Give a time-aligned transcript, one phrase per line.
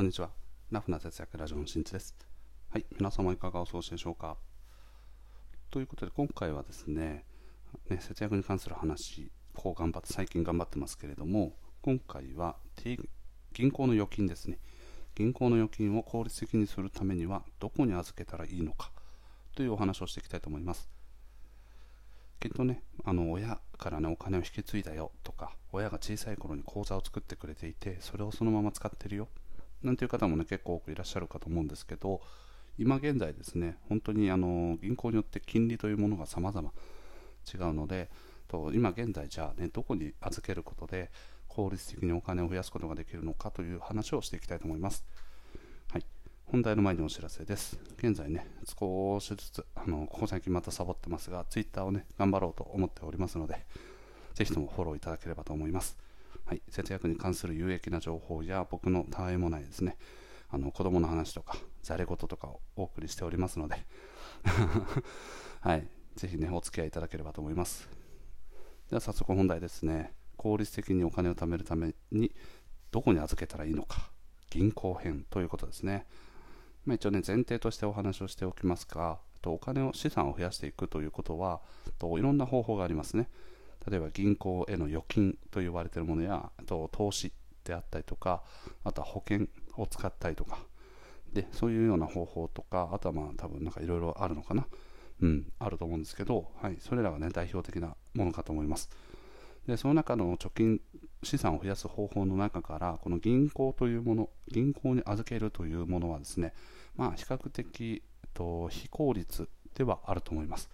[0.00, 0.30] こんにちは。
[0.70, 2.16] ラフな節約ラジオのしんちです。
[2.70, 4.38] はい、皆様いかがお過ごしでしょうか？
[5.70, 7.26] ということで、今回はですね、
[7.90, 11.52] ね節約に関する話、こう頑張って、最近頑張ってますけれども、
[11.82, 12.56] 今回は
[13.52, 14.58] 銀行の預金ですね。
[15.14, 18.92] 銀行の預金を効率的にするためには、どこに預けたらいいのか？
[19.54, 20.88] というお話をしていきたいと思います。
[22.40, 29.28] きっとね、あの親からね、お金を引き継いだよとか、親が小さい頃に口座を作ってくれていて、それをそのまま使ってるよ
[29.82, 32.20] なんていう方もね、結構多くいらっしゃるかと思うんですけど、
[32.78, 36.72] 今現在ですね、本当にあの銀行によって金利というものが様々
[37.52, 38.10] 違うので、
[38.48, 41.10] と今現在じゃあね、どこに預けることで
[41.48, 45.04] 効率的にお金を増やすことができるのかという話をしていきたいと思います。
[45.92, 46.04] はい。
[46.46, 47.78] 本題の前にお知らせです。
[47.98, 53.66] 現在ね、少しずつ、あの、ここ最近またサボってますが、Twitter をね、頑張ろうと思っておりますので、
[54.34, 55.96] ぜひともフォローいただければと思います。
[56.50, 59.96] はい、節約に関する有益な情報や僕のたわいもないですね、
[60.48, 63.76] あの子供の話とか、ざれ言とかをお送りしておりますので
[65.62, 67.88] はい、ぜひね、お付き合いいただければと思います。
[68.88, 70.12] では早速本題ですね。
[70.36, 72.34] 効率的にお金を貯めるために
[72.90, 74.10] どこに預けたらいいのか。
[74.50, 76.08] 銀行編ということですね。
[76.84, 81.60] まあ、一応ね、前提としてお話をしておきますが、とお金を資産を増やしていくということは
[82.00, 83.28] といろんな方法がありますね。
[83.88, 87.32] 例えば銀行への預金と言われているものやあと投資
[87.64, 88.42] であったりとか
[88.84, 90.58] あとは保険を使ったりとか。
[91.32, 94.66] でそういうような方法とかあとはまあ多分なんかいろいろあるのかな。
[95.22, 98.90] うんあると思うんですけど、はい、それらがね代表的なものかと思います。
[99.66, 100.80] でその中の貯金
[101.22, 106.54] 資産を増やす方法の中からこの銀行というもの銀行に預けるというものはですね
[106.96, 110.70] まあ比較的と非効率ではあると思います。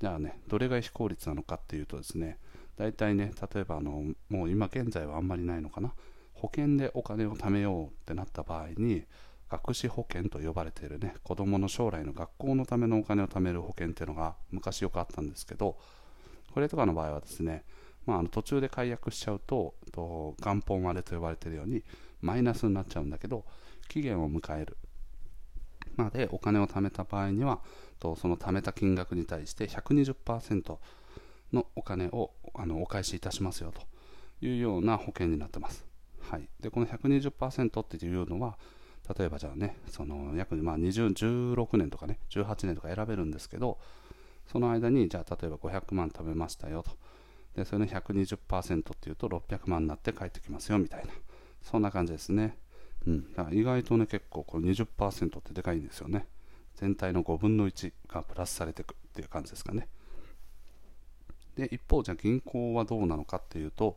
[0.00, 2.38] じゃあね、どれが非効率なのかっていうとですね、
[2.76, 5.94] 大体ね、例えばあの、もう今現在はあんまりないのかな、
[6.34, 9.04] 保険でお金を貯めようってなった場合に、
[9.48, 15.78] 学資保険と呼ばれているね、子供の将来の学校のためのお金を貯める保険っていうのが昔よくあったんですけど、
[16.52, 17.64] これとかの場合はですね、
[18.06, 21.82] まあ、あの途中で解約しちゃうと、と元本割れと呼ばれているように
[22.20, 23.44] マイナスになっちゃうんだけど、
[23.88, 24.76] 期限を迎える。
[25.96, 27.60] までお金を貯めた場合には、
[27.98, 30.78] とその貯めた金額に対して120%
[31.52, 33.82] のお金をあのお返しいたしますよと
[34.44, 35.86] いうような保険になってます。
[36.20, 38.58] はい、でこの120%っていうのは
[39.16, 43.78] 例えばじゃあねその約まあ20 16年とかね18年とか選べるんですけど
[44.46, 46.90] その間にじゃあ例えば500万貯めましたよと。
[47.54, 51.12] でそれの120%っていうと600万になって帰ってきますよみたいな。
[51.62, 52.58] そんな感じですね、
[53.06, 56.26] うん、だから意外とね結構この20%ってでかいんですよね。
[56.76, 59.88] 全体の5分の1がプラスされていくっていう感じですかね。
[61.56, 63.96] で一方、じゃあ銀行はどうなのかっていうと、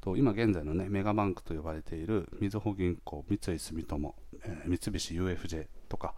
[0.00, 6.14] と今現在の、ね、メガバンクと呼ばれているみずほ銀行、三井住友、えー、三菱 UFJ とか、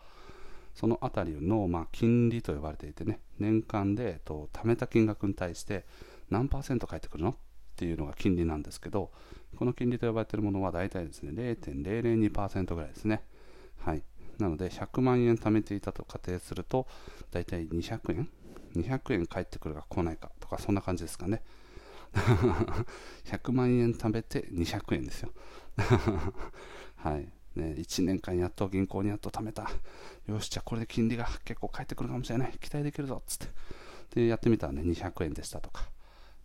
[0.74, 5.84] そのあたりの、まあ、金利と呼ばれていてね、年間でと貯めた金額に対して
[6.30, 7.30] 何パーセント返ってくるの？
[7.30, 7.34] っ
[7.80, 9.10] ていうのが金利なんですけど、
[9.56, 13.22] この金利と呼ばれているものは大体ですね、0.002%ぐらいですね。
[13.78, 14.02] はい。
[14.38, 16.86] なので100万円貯めていたと仮定すると
[17.30, 18.28] 大体200円
[18.74, 21.42] 200円返ってくるか来ないかとかそんな感じですかね。
[23.24, 25.30] 100万円貯めて200円ですよ。
[26.96, 27.28] はい。
[27.56, 29.70] ね、1年間やっと銀行にやっと貯めた。
[30.26, 32.52] よしじゃあこれで金利が結構返ってくるかもしれない。
[32.60, 33.46] 期待できるぞつって。
[34.14, 35.88] でやってみたらね200円でしたとか。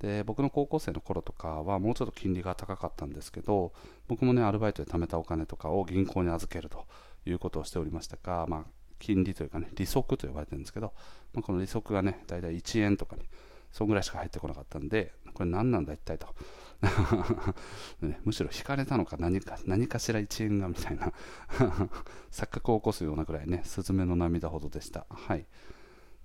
[0.06, 3.74] で僕の高校生の頃とかはもうちょっと金利が高かったんですけど
[4.08, 6.86] 僕もねアルバイトで貯めたお金とかを銀行に預けると
[7.26, 8.64] いうことをしておりましたが、まあ、
[9.00, 10.94] 金利というかね、利息と呼ばれてるんですけど、
[11.34, 13.24] まあ、この利息がね、大体1円とかに、
[13.72, 16.28] そんぐらいしか入ってこなかったんで、これ何なんだ一体と。
[18.02, 21.14] ね、むしろ引かれたのか何か何かしら1円がみたいな
[22.32, 25.08] 錯覚を起こすようなぐらいね、スズメの涙ほどでした。
[25.10, 25.46] はい。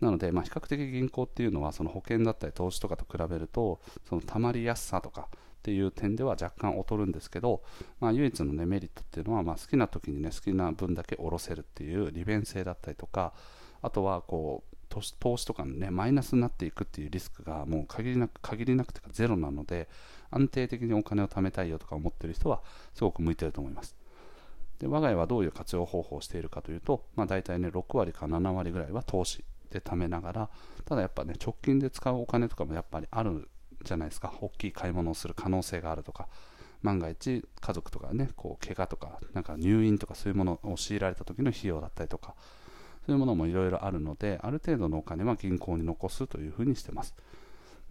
[0.00, 5.28] なので、まあ、比較的銀行っていうのは、その保険だったり投資とかと比べると、そのたまりやすさとか、
[5.60, 7.62] っていう点では若干劣るんですけど、
[8.00, 13.34] まあ、唯一の、ね、メリットっていうのは、まあ、好きな時にね好きな分だけ下ろせるっていう利便性だったりとか
[13.82, 19.88] あとはこう投資とかのねマイナスになっていくっていうリスクがもう限りなく限りなくてかゼロなので
[20.30, 22.62] 安定的にお金を貯めたいよとか思ってる人は
[22.94, 23.94] すごく向いてると思います。
[24.80, 29.44] で我が家はどういう活用方法をしているかというと、まあ、大体ね6割か7割ぐらいは投資。
[29.70, 30.50] で貯めながら
[30.84, 33.48] ただやっぱね直近で使うお金とかもやっぱりある
[33.82, 34.34] じゃないですか。
[34.40, 36.28] 大きい買い物をする可能性があるとか。
[36.82, 42.34] 万が一家族とかねこう怪我とかなんか入院とかそういうものを強いられた時の費用だったりとか。
[43.06, 47.14] そういうものもいろいろあるのである程度のお金は銀行に残すというふうにしてます。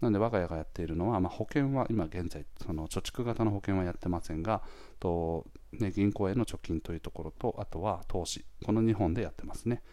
[0.02, 4.62] なので我が家がやっているのは、まあ、保険は今現在その貯蓄型の保険はやってませんが
[5.00, 9.84] とね、銀行への貯金というところと、あとは投資、この2本でやってますね。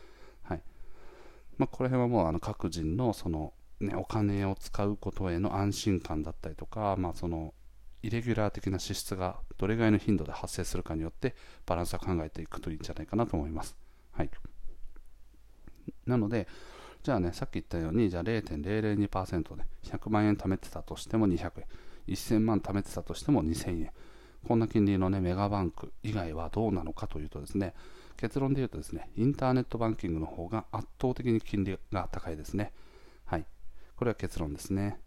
[1.58, 7.55] まあ、この辺はもうあの各人のその、ね、お金を使うことへの安心感だったりとか、まあ、その
[8.03, 11.35] イレギュラー的な支出がどれぐらいの頻度で発生するかによって
[11.67, 13.76] バランスを考えていくといいんじゃないかなと思います。
[14.12, 14.31] はい、
[16.06, 16.47] なので、
[17.03, 21.67] じゃあね、さっき言ったように、じゃあ0.002%で100万円貯めてたとしても200円、
[22.09, 23.91] 1000万貯めてたとしても2000円、
[24.47, 27.75] こんな金利のね、メガバンク以外はどうなのかというとですね、
[28.16, 32.72] 結論で言うとですね、インターネットバンキングの方が圧倒的に金利が高いですね。
[33.24, 33.46] はい。
[33.96, 34.98] これは結論ですね。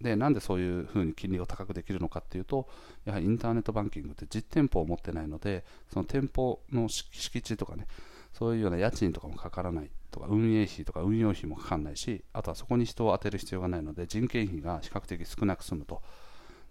[0.00, 2.68] で、なんでそういうふうに金利を高くできるのかっていうと、
[3.04, 7.86] やはりインターネットバンキングって実店舗を持ってないので、その店舗の敷地とかね、
[8.32, 16.02] そういうような家賃とかもかからないとか、運営費とか運用費もかからないし、あとはそこに人を当てる必要がないので、人件費が比較的少なく済むと。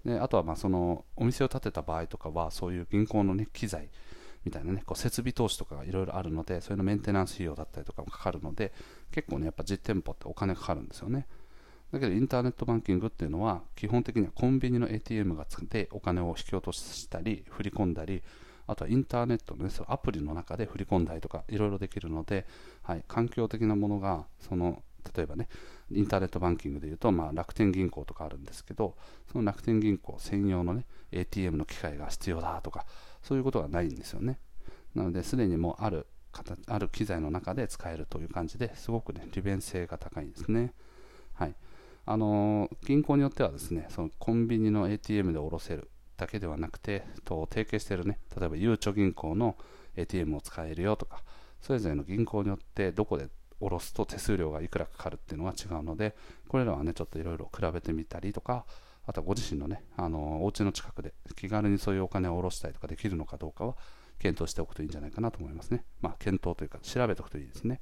[0.05, 3.89] であとはまあそのお店を建てた場合とかは、そういう銀行の、ね、機材
[4.45, 8.73] みたいなね、こう設備投資とかがいろいろあるので、それのメンテナンス費用だったりとかもかかるので、
[9.11, 11.27] 結構ね、やっぱ実店舗ってお金かかるんですよね。
[11.93, 18.23] だけどインターネットバンキングっていうのは基本的にはコンビニの ATM がつけてお金を引き落としたり振り込んだり
[18.65, 22.47] あとはインターネットの、ね、そのアプリの中で振り込んだりとかいろいろできるので、
[22.81, 24.81] はい、環境的なものがその
[25.15, 25.47] 例えばね
[25.91, 28.95] インターネットバンキングでいうと、まあ、楽天銀行とかあるんですけど
[29.31, 32.85] その楽天銀行専用の、ね、ATM の機械が必要だとか
[33.21, 34.39] そういうことがないんですよね。
[34.95, 36.07] なのですでにもうある
[36.67, 40.73] ある機材の中で使えるという感じですごくね利便性が高いんですね。
[41.33, 41.55] はい。
[42.05, 49.55] あの銀行によってはですねそのコンビニの ATM で下ろせるだけではなくてと提携しているね例えばゆうちょ銀行の
[49.95, 51.23] ATM を使えるよとか
[51.61, 53.29] それぞれの銀行によってどこで
[53.63, 56.15] 下ろすと手数料がいくらかかるっていうのは違うので
[56.47, 58.65] これらはねちょっといろいろ比べてみたりとか
[59.05, 63.75] あとはご自身のねあのお家の近くで気軽にそういうお金を下ろしたりとかできるのかどうかは
[64.19, 67.81] 検討しておくといいんじゃないかなと思いますねまあ検討というか調べておくといいですね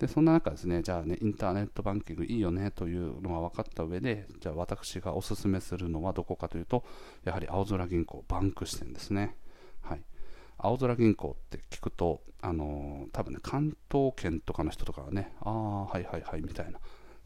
[0.00, 6.84] でそんな中ですね、じゃあね、インターネットバンキングいいよねというのが分かった上で、じゃあ私がおすすめするのはどこかというと、
[7.22, 9.36] やはり青空銀行バンク支店ですね。
[9.82, 10.02] はい。
[10.62, 16.78] 青空銀行って聞くと、あのー、多分ね、関東圏とかの人とかはね、ああ、はいはいはいみたいな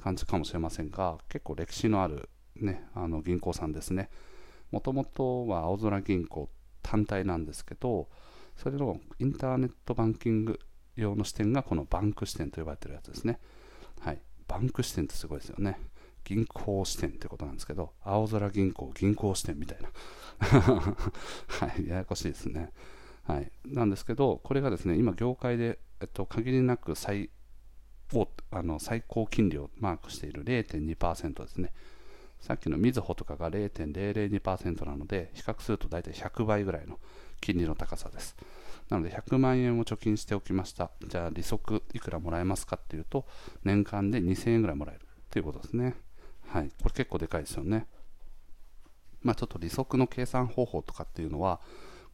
[0.02, 4.10] 感じかもしれませんが、結構歴史のある、ね、あの銀行さんですね。
[4.70, 6.48] もともとは青空銀行
[6.82, 8.08] 単体なんですけど、
[8.56, 10.60] それのインターネットバンキング
[10.96, 13.38] 用の視点がこのバンク視点と呼ばれてるやつですね。
[14.00, 14.20] はい。
[14.46, 15.78] バンク視点ってすごいですよね。
[16.24, 19.90] 銀行視点ってことなんですけど、青空銀行、銀行視点みたいな。
[20.40, 22.72] はい、ややこしいですね。
[23.26, 23.50] はい。
[23.66, 27.30] なんですけど、これがですね、今、業界で、えっと、限りなく最
[28.12, 31.72] をあの最高金利をマークしている0.2%ですね。
[32.40, 36.98] さっきのみずほとかが0.002%なので、比較すると大体100倍ぐらいの
[37.40, 38.36] 金利の高さです。
[38.90, 40.90] なので100万円を貯金しておきました。
[41.06, 43.26] じゃあ利息いくらもらえますかっていうと、
[43.64, 45.94] 年間で2000円ぐらいもらえるということですね。
[46.48, 46.68] はい。
[46.82, 47.86] これ結構でかいですよね。
[49.22, 51.60] まあちょっと利息の計算方法とかっていうのは、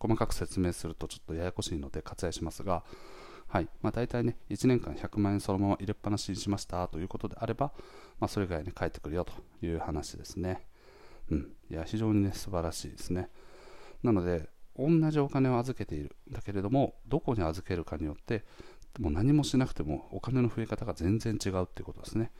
[0.00, 2.82] 細かく説明するとちょっとややこしいので割愛しますが、
[3.48, 7.72] はいまあ、大体ね、1年間100万円そのまま入れっぱなしにしましたということであれば、
[8.18, 9.32] まあ、それぐらいに返ってくるよと
[9.64, 10.66] いう話ですね。
[11.30, 13.28] うん、いや非常にね、素晴らしいですね。
[14.02, 18.44] なので、同じお金を預けているだけれどもどこに預けるかによって
[18.98, 22.32] もう何もしなくてもお金の増え方が全然違うっていうことですね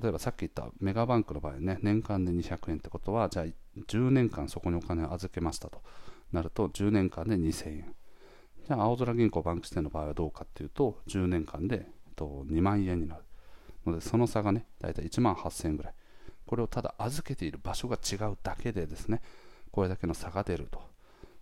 [0.00, 3.46] 例えばさっき言ったメガバンクの場合ね年間で200円ってことはじゃあ
[3.86, 5.82] 10年間そこにお金を預けましたと
[6.32, 7.94] なると10年間で2000円
[8.66, 13.22] じゃあ青空銀行バンク支店の場合はどうかっていうと10年間で2万円になる。
[13.86, 15.94] のでその差がね大体1万8000円ぐらい。
[16.46, 19.22] これをただ預けている場所が違うだけでですね
[19.70, 20.80] これだけの差が出ると。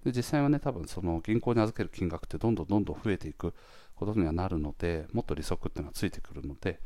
[0.05, 3.55] で実際はね、多分その銀行に預ける金額ってどんどんどんどん増えていく
[3.97, 6.81] ことにはなるので、もっと利息っていうのはついてくるので、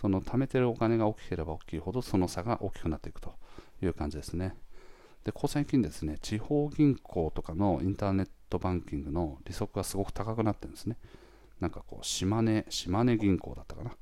[0.00, 3.34] その貯めてるお金が大きければ大きいほど、その差が大きくなっていくと
[3.82, 4.54] いう感じですね。
[5.24, 10.96] で、ここ最近ですね、地方銀行とかのインターネットバンキングの利息がすごく高くなってるんですね。
[11.60, 13.92] なんかこう、島根、島根銀行だったかな？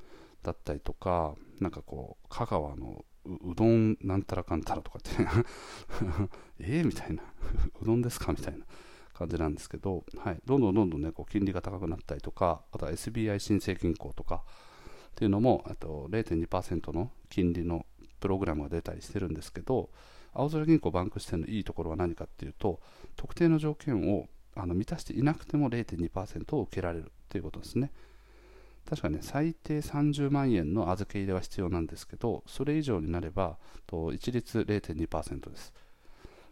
[0.42, 5.10] だったりとか、なんかこう、香川のうどんなんたらかんたらとかって
[6.60, 7.22] ええみたいな。
[7.82, 8.32] うどんですか？
[8.32, 8.64] みたいな。
[9.18, 14.44] 感じなんですけど、はい、どんどんどんどんね、こう金利が高くなったりとか、あとは SBI 新生銀行とか
[15.10, 17.84] っていうのも、あと0.2%の金利の
[18.20, 19.90] プログラムが出たりしてるんですけど、
[20.38, 22.80] 青空銀行バンク支店のいいところは何かっていうと、
[23.16, 27.90] 特定の条件をあの満たしていなくても0.2%を受けられるということですね。
[28.88, 35.74] 確かね、最低30万円の預け入れは必要なんですけど、それ以上になれば、と一律0.2%です。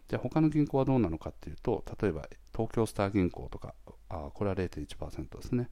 [0.07, 3.73] じゃあ他の銀行はどうなのかっていうと、例えば東京スター銀行とか、
[4.09, 5.69] あこれは0.1%ですね。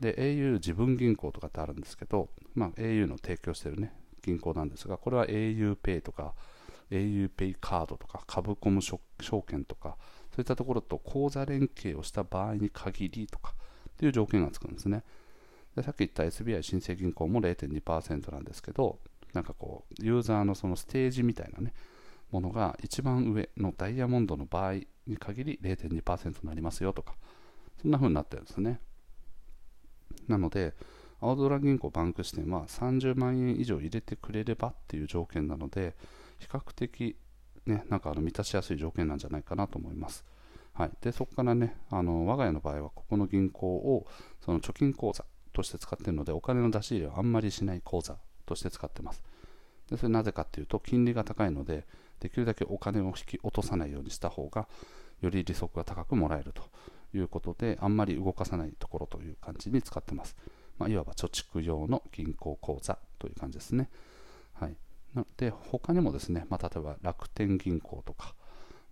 [0.00, 6.34] で、au 自分銀行とかってあるんですけど、まあ、au の提供してるね、銀行なんですが、これは auPay とか、
[6.92, 9.00] auPay カードとか、株コム証
[9.46, 9.96] 券とか、
[10.30, 13.54] そういったところと口座連携をした場合に限りとか
[13.90, 15.04] っていう条件がつくんですね。
[15.76, 18.98] でさっき言った SBI 新生銀行も0.2%なんですけど、
[19.32, 21.72] なんかこう、ユーザーのそのステージみたいなね、
[22.30, 24.74] ものが一番上のダイヤモンドの場合
[25.06, 27.14] に限り0.2%になりますよとか、
[27.80, 28.80] そんな風になってるんですね。
[30.28, 30.74] なので、
[31.20, 35.94] 青空銀行バンク支店は30万円以上入れてくれればっていう条件なので、
[36.42, 37.16] 比較的、
[37.66, 40.24] ね、なんかあの満たしやすい条件なんじゃないかなと思います。
[40.74, 44.06] はい、でそこからねあの、我が家の場合はここの銀行を
[44.40, 49.22] その貯金口座として使っているので、お金の出し入れをあんまりしない口座として使ってます。
[49.90, 51.86] でそれなぜかっていうと、金利が高いので、
[52.20, 54.68] できるだけお金を引き落とさないようにした方が、
[55.20, 56.62] より利息が高くもらえると
[57.14, 60.36] いうことで、あんまり動かさないところという感じに使ってます。
[60.78, 63.90] まあ、いわば貯蓄用の銀行口座という感じですね。
[65.20, 68.34] ので、他にもですね、まあ、例えば楽天銀行とか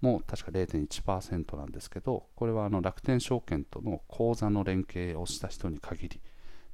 [0.00, 6.21] も確か0.1%なんですけど、これはあの楽天証券との口座の連携をした人に限り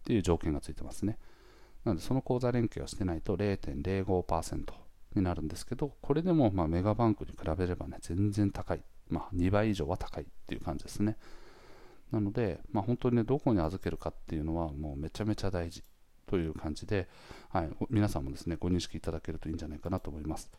[0.04, 1.18] という条件がついてますね。
[1.84, 4.72] なので、その口座連携をしてないと0.05%
[5.14, 8.82] になるんですけど、これでもまメガバンクに比べればね、全然高い。
[9.08, 11.16] まあ、2倍以上は高いっていう感じですね。
[12.10, 15.82] なので、まあ、本当にね、どこに預けるかっていうのは、もうめちゃめちゃ大事
[16.26, 17.08] という感じで、
[17.50, 20.50] はい、皆さんもですね、ご認識いただけるといいんじゃないかなと思います。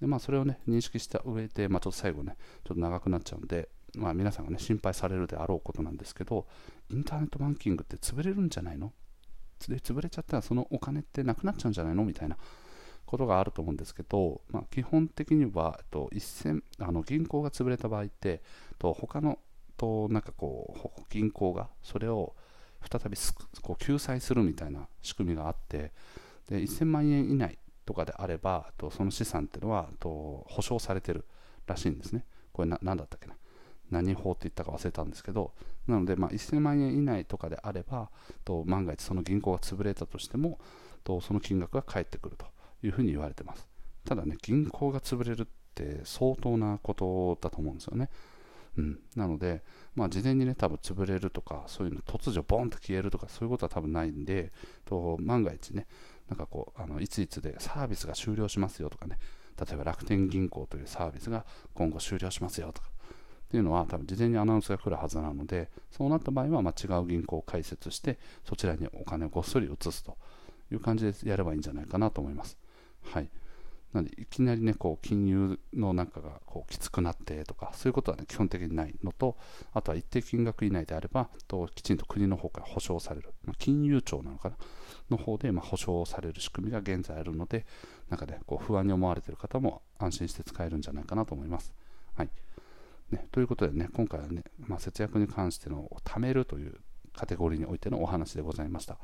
[0.00, 6.46] で、まあ、それをね、認識した上で、まあ、ちょっと最後ね、ちょっと長くなっちゃうんで、まあ、皆さんがね、心配されるであろうことなんですけど、
[6.90, 8.92] インターネットバンキングって潰れるんじゃないの？
[9.68, 12.04] で潰れちゃったらそのお金ってなくなっちゃうんじゃないの？
[12.04, 12.36] みたいな
[13.06, 18.42] ことがあると思うんですけど、まあ、基本的には、と、一銭あの銀行が潰れた場合って、
[18.78, 19.38] と他の
[19.76, 22.34] となんかこう銀行がそれを
[22.90, 23.16] 再び
[23.60, 25.92] こう救済するみたいな仕組みがあって
[26.48, 31.24] で1000万円以内とかであればとその資産っていうのはと保証されてる
[31.66, 32.24] らしいんですね。
[32.52, 33.34] これ何だったっけな。
[33.90, 35.52] 何法って言ったか忘れたんですけど
[35.86, 38.10] なので、まあ、1000万円以内とかであれば
[38.42, 40.58] と万が一その銀行が潰れたとしても
[41.04, 42.46] とその金額が返ってくると
[42.82, 43.68] いうふうに言われてます。
[44.04, 48.08] ただね銀行が潰れるって相当なことだと思うんですよね。
[48.78, 49.62] うん、なので、
[49.94, 54.52] まあ、事前にね、多分潰れるとか、そういうの突如ボンと消えるとか、そういうことは多分ないんで、
[54.86, 55.86] と万が一ね、
[56.28, 59.18] なんかこう、あのいついつでサービスが終了しますよとかね、
[59.60, 70.16] 例えば楽天銀行というサービスが今後終了しますよとか、っていうのは多分事前にアナウンスが来るはずなので、そうなった場合はま違う銀行を開設して、そちらにお金をごっそり移すと
[70.70, 72.56] いう感じでやればいいんじゃないかなと思います。
[73.02, 73.28] はい。
[73.92, 76.40] なんでいきなりね、こう金融のなんかが
[76.72, 79.36] きつくなってとか、そういうことは、ね、基本的にないのと、
[79.74, 84.56] あとは一定金額以内であれば、ときちんと国の方から保証される、まあ、金融庁なのかな、
[85.10, 87.66] の方でま保証される仕組みが現在あるので、
[88.08, 91.74] なんかね、こう不安に思われている方も安心して使えるんじゃないかなと思います。
[92.14, 92.30] はい
[93.10, 96.80] ね、ということでね、今回はね、まあ、節約に関しての貯めるという
[97.14, 98.98] カテゴリーにおいてのお話でございました。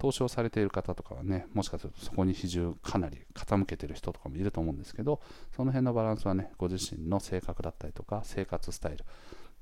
[0.00, 5.20] 投資をされている方とかはね、もしかするとそこに比重かなり傾けてる人とかもいると思うんですけど、
[5.54, 9.06] その辺のバランスはね、ご自身の性格だったりとか、生活スタイルっ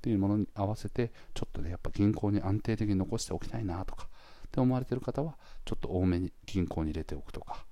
[0.01, 4.09] ていうものに合わせて、ちょっとね、やっぱ銀行に安定的に残しておきたいなとか、
[4.47, 7.67] って思われている方は、ちょっと多めに銀行に入れておくとか、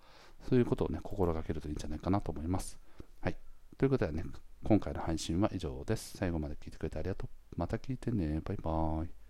[0.48, 2.80] そういうことをね、心がけるといいんじゃないかなと思います。
[3.20, 3.36] はい。
[3.78, 4.24] ということでね、
[4.64, 6.16] 今回の配信は以上です。
[6.16, 7.28] 最後まで聞いてくれてありがとう。
[7.56, 8.40] また聞いてね。
[8.44, 9.25] バイバーイ。